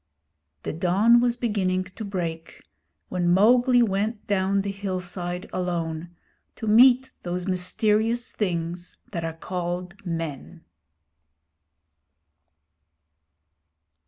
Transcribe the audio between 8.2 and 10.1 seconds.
things that are called